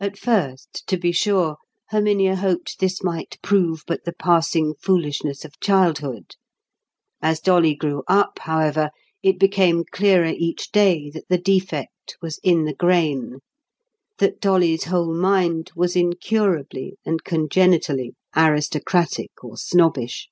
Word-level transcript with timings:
At 0.00 0.18
first, 0.18 0.84
to 0.88 0.96
be 0.96 1.12
sure, 1.12 1.58
Herminia 1.90 2.34
hoped 2.34 2.80
this 2.80 3.04
might 3.04 3.38
prove 3.40 3.84
but 3.86 4.02
the 4.04 4.12
passing 4.12 4.74
foolishness 4.80 5.44
of 5.44 5.60
childhood: 5.60 6.34
as 7.22 7.38
Dolly 7.38 7.76
grew 7.76 8.02
up, 8.08 8.40
however, 8.40 8.90
it 9.22 9.38
became 9.38 9.84
clearer 9.92 10.32
each 10.36 10.72
day 10.72 11.08
that 11.14 11.28
the 11.28 11.38
defect 11.38 12.16
was 12.20 12.40
in 12.42 12.64
the 12.64 12.74
grain—that 12.74 14.40
Dolly's 14.40 14.84
whole 14.86 15.14
mind 15.14 15.70
was 15.76 15.94
incurably 15.94 16.96
and 17.06 17.22
congenitally 17.22 18.16
aristocratic 18.34 19.30
or 19.44 19.56
snobbish. 19.56 20.30